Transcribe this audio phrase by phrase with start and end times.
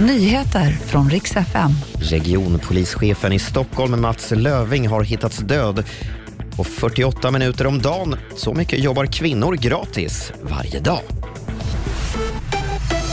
[0.00, 1.70] Nyheter från riks FM.
[2.00, 5.84] Regionpolischefen i Stockholm, Mats Löving, har hittats död.
[6.56, 11.00] Och 48 minuter om dagen, så mycket jobbar kvinnor gratis varje dag.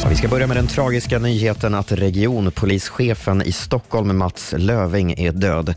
[0.03, 5.31] Ja, vi ska börja med den tragiska nyheten att regionpolischefen i Stockholm, Mats Löving, är
[5.31, 5.73] död.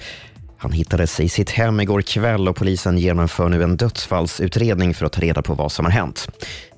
[0.60, 5.12] Han hittades i sitt hem igår kväll och polisen genomför nu en dödsfallsutredning för att
[5.12, 6.28] ta reda på vad som har hänt.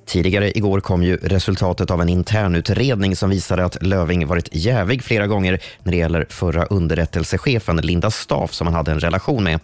[0.05, 5.27] Tidigare igår kom ju resultatet av en internutredning som visade att Löving varit jävig flera
[5.27, 9.59] gånger när det gäller förra underrättelsechefen Linda Staff som han hade en relation med.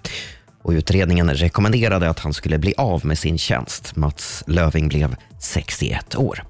[0.62, 3.96] Och utredningen rekommenderade att han skulle bli av med sin tjänst.
[3.96, 6.44] Mats Löving blev 61 år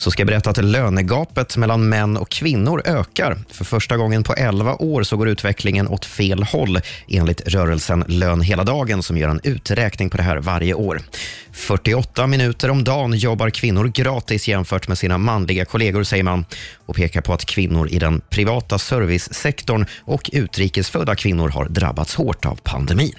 [0.00, 3.38] så ska jag berätta att lönegapet mellan män och kvinnor ökar.
[3.50, 8.40] För första gången på 11 år så går utvecklingen åt fel håll enligt rörelsen Lön
[8.40, 11.00] hela dagen som gör en uträkning på det här varje år.
[11.52, 16.44] 48 minuter om dagen jobbar kvinnor gratis jämfört med sina manliga kollegor, säger man
[16.86, 22.46] och pekar på att kvinnor i den privata servicesektorn och utrikesfödda kvinnor har drabbats hårt
[22.46, 23.14] av pandemin.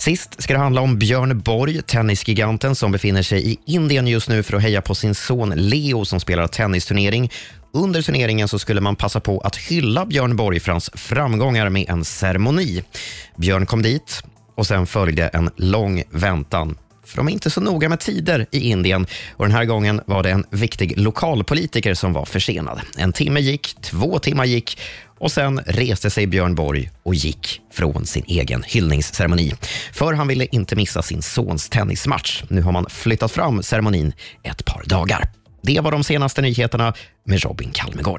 [0.00, 4.42] Sist ska det handla om Björn Borg, tennisgiganten som befinner sig i Indien just nu
[4.42, 7.30] för att heja på sin son Leo som spelar tennisturnering.
[7.72, 11.90] Under turneringen så skulle man passa på att hylla Björn Borg för hans framgångar med
[11.90, 12.82] en ceremoni.
[13.36, 14.22] Björn kom dit
[14.54, 16.76] och sen följde en lång väntan
[17.10, 19.06] för de är inte så noga med tider i Indien.
[19.36, 22.80] Och Den här gången var det en viktig lokalpolitiker som var försenad.
[22.96, 24.78] En timme gick, två timmar gick
[25.18, 29.52] och sen reste sig Björn Borg och gick från sin egen hyllningsceremoni.
[29.92, 32.42] För han ville inte missa sin sons tennismatch.
[32.48, 35.28] Nu har man flyttat fram ceremonin ett par dagar.
[35.62, 38.18] Det var de senaste nyheterna med Robin Kalmegård.